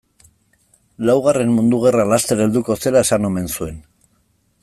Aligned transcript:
Laugarren 1.09 1.51
mundu 1.57 1.81
gerra 1.83 2.07
laster 2.13 2.43
helduko 2.47 2.79
zela 2.85 3.07
esan 3.09 3.31
omen 3.31 3.55
zuen. 3.59 3.77